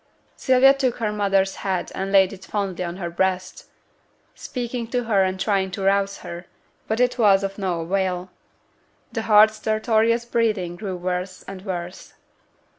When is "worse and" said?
10.97-11.61